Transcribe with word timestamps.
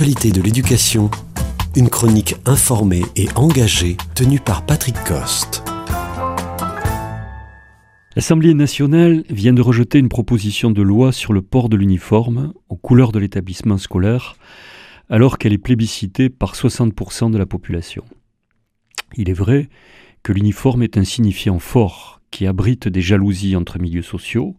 de 0.00 0.40
l'éducation, 0.40 1.10
une 1.74 1.88
chronique 1.88 2.36
informée 2.46 3.02
et 3.16 3.26
engagée 3.34 3.96
tenue 4.14 4.38
par 4.38 4.64
Patrick 4.64 4.94
Coste. 5.02 5.64
L'Assemblée 8.14 8.54
nationale 8.54 9.24
vient 9.28 9.52
de 9.52 9.60
rejeter 9.60 9.98
une 9.98 10.08
proposition 10.08 10.70
de 10.70 10.82
loi 10.82 11.10
sur 11.10 11.32
le 11.32 11.42
port 11.42 11.68
de 11.68 11.76
l'uniforme 11.76 12.52
aux 12.68 12.76
couleurs 12.76 13.10
de 13.10 13.18
l'établissement 13.18 13.76
scolaire, 13.76 14.36
alors 15.10 15.36
qu'elle 15.36 15.52
est 15.52 15.58
plébiscitée 15.58 16.30
par 16.30 16.54
60% 16.54 17.32
de 17.32 17.38
la 17.38 17.46
population. 17.46 18.04
Il 19.16 19.28
est 19.28 19.34
vrai 19.34 19.68
que 20.22 20.32
l'uniforme 20.32 20.84
est 20.84 20.96
un 20.96 21.04
signifiant 21.04 21.58
fort 21.58 22.20
qui 22.30 22.46
abrite 22.46 22.86
des 22.86 23.02
jalousies 23.02 23.56
entre 23.56 23.80
milieux 23.80 24.02
sociaux, 24.02 24.54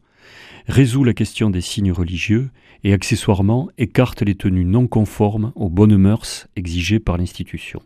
résout 0.68 1.04
la 1.04 1.14
question 1.14 1.50
des 1.50 1.62
signes 1.62 1.92
religieux 1.92 2.50
et 2.84 2.94
accessoirement 2.94 3.70
écarte 3.78 4.22
les 4.22 4.36
tenues 4.36 4.66
non 4.66 4.88
conformes 4.88 5.52
aux 5.56 5.70
bonnes 5.70 5.98
mœurs 5.98 6.48
exigées 6.56 7.00
par 7.00 7.18
l'institution. 7.18 7.82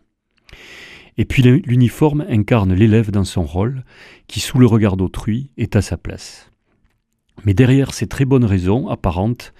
Et 1.16 1.24
puis 1.24 1.42
l'uniforme 1.42 2.24
incarne 2.28 2.74
l'élève 2.74 3.10
dans 3.10 3.24
son 3.24 3.44
rôle, 3.44 3.84
qui 4.26 4.40
sous 4.40 4.58
le 4.58 4.66
regard 4.66 4.96
d'autrui 4.96 5.50
est 5.56 5.76
à 5.76 5.82
sa 5.82 5.96
place. 5.96 6.50
Mais 7.44 7.54
derrière 7.54 7.94
ces 7.94 8.06
très 8.06 8.24
bonnes 8.24 8.44
raisons 8.44 8.88
apparentes, 8.88 9.52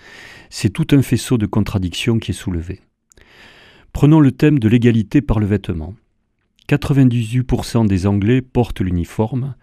c'est 0.50 0.70
tout 0.70 0.86
un 0.92 1.02
faisceau 1.02 1.38
de 1.38 1.46
contradictions 1.46 2.18
qui 2.18 2.30
est 2.30 2.34
soulevé. 2.34 2.80
Prenons 3.92 4.20
le 4.20 4.32
thème 4.32 4.58
de 4.58 4.68
l'égalité 4.68 5.22
par 5.22 5.38
le 5.38 5.46
vêtement. 5.46 5.94
98% 6.68 7.86
des 7.86 8.06
Anglais 8.06 8.40
portent 8.40 8.80
l'uniforme, 8.80 9.54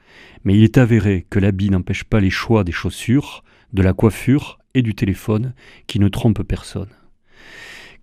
mais 0.43 0.55
il 0.55 0.63
est 0.63 0.77
avéré 0.77 1.25
que 1.29 1.39
l'habit 1.39 1.69
n'empêche 1.69 2.03
pas 2.03 2.19
les 2.19 2.29
choix 2.29 2.63
des 2.63 2.71
chaussures, 2.71 3.43
de 3.73 3.81
la 3.81 3.93
coiffure 3.93 4.59
et 4.73 4.81
du 4.81 4.93
téléphone 4.93 5.53
qui 5.87 5.99
ne 5.99 6.09
trompent 6.09 6.43
personne. 6.43 6.89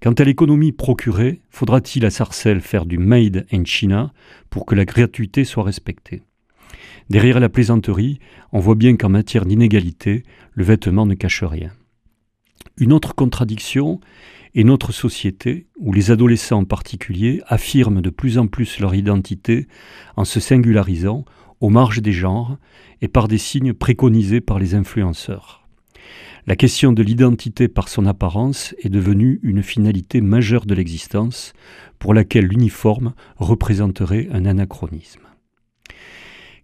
Quant 0.00 0.12
à 0.12 0.24
l'économie 0.24 0.72
procurée, 0.72 1.40
faudra-t-il 1.50 2.04
à 2.06 2.10
Sarcelles 2.10 2.60
faire 2.60 2.86
du 2.86 2.98
Made 2.98 3.46
in 3.52 3.64
China 3.64 4.12
pour 4.48 4.64
que 4.64 4.74
la 4.74 4.84
gratuité 4.84 5.44
soit 5.44 5.64
respectée? 5.64 6.22
Derrière 7.10 7.40
la 7.40 7.48
plaisanterie, 7.48 8.20
on 8.52 8.60
voit 8.60 8.74
bien 8.74 8.96
qu'en 8.96 9.08
matière 9.08 9.46
d'inégalité, 9.46 10.22
le 10.52 10.64
vêtement 10.64 11.06
ne 11.06 11.14
cache 11.14 11.42
rien. 11.42 11.72
Une 12.76 12.92
autre 12.92 13.14
contradiction 13.14 14.00
est 14.58 14.64
notre 14.64 14.90
société, 14.90 15.68
où 15.78 15.92
les 15.92 16.10
adolescents 16.10 16.58
en 16.58 16.64
particulier 16.64 17.40
affirment 17.46 18.02
de 18.02 18.10
plus 18.10 18.38
en 18.38 18.48
plus 18.48 18.80
leur 18.80 18.94
identité 18.94 19.68
en 20.16 20.24
se 20.24 20.40
singularisant 20.40 21.24
aux 21.60 21.70
marges 21.70 22.02
des 22.02 22.12
genres 22.12 22.58
et 23.00 23.06
par 23.06 23.28
des 23.28 23.38
signes 23.38 23.72
préconisés 23.72 24.40
par 24.40 24.58
les 24.58 24.74
influenceurs. 24.74 25.64
La 26.46 26.56
question 26.56 26.92
de 26.92 27.02
l'identité 27.02 27.68
par 27.68 27.88
son 27.88 28.04
apparence 28.06 28.74
est 28.82 28.88
devenue 28.88 29.38
une 29.42 29.62
finalité 29.62 30.20
majeure 30.20 30.66
de 30.66 30.74
l'existence 30.74 31.52
pour 32.00 32.12
laquelle 32.12 32.46
l'uniforme 32.46 33.14
représenterait 33.36 34.28
un 34.32 34.44
anachronisme. 34.44 35.20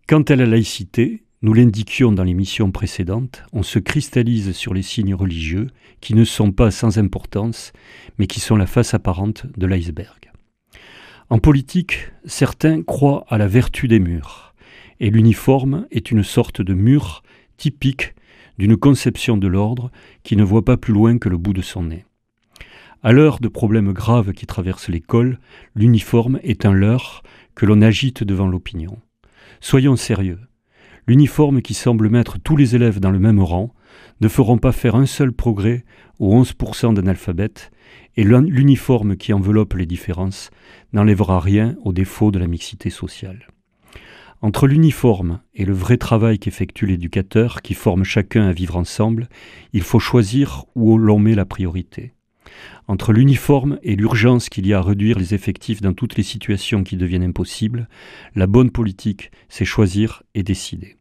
Quant 0.09 0.23
à 0.23 0.37
la 0.37 0.47
laïcité, 0.47 1.24
nous 1.45 1.53
l'indiquions 1.53 2.11
dans 2.11 2.25
l'émission 2.25 2.71
précédente, 2.71 3.43
on 3.53 3.63
se 3.63 3.79
cristallise 3.79 4.53
sur 4.53 4.73
les 4.73 4.81
signes 4.81 5.15
religieux 5.15 5.67
qui 6.01 6.15
ne 6.15 6.25
sont 6.25 6.53
pas 6.53 6.71
sans 6.71 6.97
importance, 6.97 7.75
mais 8.19 8.27
qui 8.27 8.41
sont 8.41 8.57
la 8.57 8.65
face 8.65 8.95
apparente 8.95 9.45
de 9.59 9.67
l'iceberg. 9.67 10.33
En 11.29 11.39
politique, 11.39 12.13
certains 12.25 12.83
croient 12.83 13.27
à 13.29 13.37
la 13.37 13.47
vertu 13.47 13.89
des 13.89 13.99
murs, 13.99 14.55
et 15.01 15.11
l'uniforme 15.11 15.87
est 15.91 16.11
une 16.11 16.23
sorte 16.23 16.63
de 16.63 16.73
mur 16.73 17.23
typique 17.59 18.15
d'une 18.57 18.79
conception 18.79 19.37
de 19.37 19.47
l'ordre 19.47 19.91
qui 20.23 20.37
ne 20.37 20.45
voit 20.45 20.65
pas 20.65 20.79
plus 20.79 20.95
loin 20.95 21.19
que 21.19 21.29
le 21.29 21.37
bout 21.37 21.53
de 21.53 21.61
son 21.61 21.83
nez. 21.83 22.07
À 23.03 23.13
l'heure 23.13 23.39
de 23.39 23.49
problèmes 23.49 23.93
graves 23.93 24.33
qui 24.33 24.47
traversent 24.47 24.89
l'école, 24.89 25.39
l'uniforme 25.75 26.41
est 26.43 26.65
un 26.65 26.73
leurre 26.73 27.23
que 27.55 27.67
l'on 27.67 27.83
agite 27.83 28.25
devant 28.25 28.49
l'opinion. 28.49 28.99
Soyons 29.61 29.97
sérieux. 29.97 30.39
L'uniforme 31.07 31.61
qui 31.61 31.75
semble 31.75 32.09
mettre 32.09 32.39
tous 32.39 32.57
les 32.57 32.75
élèves 32.75 32.99
dans 32.99 33.11
le 33.11 33.19
même 33.19 33.41
rang 33.41 33.75
ne 34.21 34.29
feront 34.29 34.59
pas 34.59 34.73
faire 34.73 34.97
un 34.97 35.07
seul 35.07 35.33
progrès 35.33 35.85
aux 36.19 36.35
11% 36.43 36.95
d'analphabètes, 36.95 37.71
et 38.17 38.25
l'uniforme 38.25 39.17
qui 39.17 39.33
enveloppe 39.33 39.75
les 39.75 39.87
différences 39.87 40.51
n'enlèvera 40.93 41.41
rien 41.41 41.77
aux 41.85 41.93
défauts 41.93 42.31
de 42.31 42.39
la 42.39 42.47
mixité 42.47 42.89
sociale. 42.89 43.49
Entre 44.41 44.67
l'uniforme 44.67 45.41
et 45.55 45.65
le 45.65 45.73
vrai 45.73 45.97
travail 45.97 46.39
qu'effectue 46.39 46.87
l'éducateur, 46.87 47.63
qui 47.63 47.75
forme 47.75 48.05
chacun 48.05 48.47
à 48.47 48.53
vivre 48.53 48.77
ensemble, 48.77 49.29
il 49.73 49.83
faut 49.83 49.99
choisir 49.99 50.65
où 50.75 50.97
l'on 50.99 51.19
met 51.19 51.35
la 51.35 51.45
priorité. 51.47 52.13
Entre 52.89 53.13
l'uniforme 53.13 53.79
et 53.83 53.97
l'urgence 53.97 54.49
qu'il 54.49 54.67
y 54.67 54.75
a 54.75 54.79
à 54.79 54.83
réduire 54.83 55.19
les 55.19 55.35
effectifs 55.35 55.81
dans 55.81 55.95
toutes 55.95 56.17
les 56.17 56.23
situations 56.23 56.85
qui 56.85 56.97
deviennent 56.97 57.23
impossibles, 57.23 57.89
la 58.35 58.47
bonne 58.47 58.71
politique, 58.71 59.31
c'est 59.49 59.65
choisir 59.65 60.23
et 60.35 60.43
décider. 60.43 60.97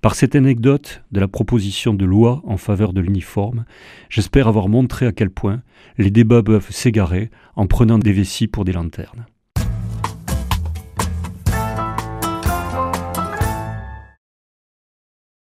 Par 0.00 0.14
cette 0.14 0.36
anecdote 0.36 1.02
de 1.10 1.18
la 1.18 1.26
proposition 1.26 1.92
de 1.92 2.04
loi 2.04 2.40
en 2.44 2.56
faveur 2.56 2.92
de 2.92 3.00
l'uniforme, 3.00 3.64
j'espère 4.08 4.46
avoir 4.46 4.68
montré 4.68 5.06
à 5.06 5.12
quel 5.12 5.30
point 5.30 5.62
les 5.96 6.10
débats 6.10 6.42
peuvent 6.42 6.70
s'égarer 6.70 7.30
en 7.56 7.66
prenant 7.66 7.98
des 7.98 8.12
vessies 8.12 8.46
pour 8.46 8.64
des 8.64 8.72
lanternes. 8.72 9.26